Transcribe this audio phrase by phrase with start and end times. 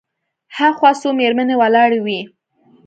[0.57, 2.21] هاخوا څو مېرمنې ولاړې وې.